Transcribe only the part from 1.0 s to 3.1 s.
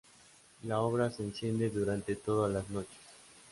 se enciende durante todas las noches.